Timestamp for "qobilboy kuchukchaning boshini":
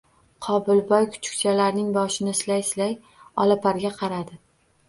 0.45-2.33